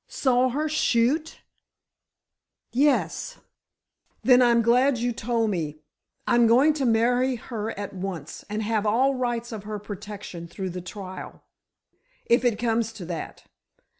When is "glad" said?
4.63-4.97